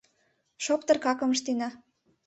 -Шоптыр 0.63 0.97
какым 1.05 1.29
ыштена. 1.35 1.69